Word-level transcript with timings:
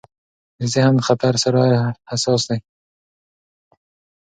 ذهن 0.73 0.93
د 0.97 1.01
خطر 1.07 1.33
سره 1.43 1.61
حساس 2.09 2.41
دی. 2.49 2.59